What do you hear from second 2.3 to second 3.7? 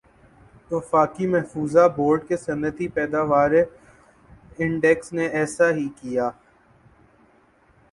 صنعتی پیداواری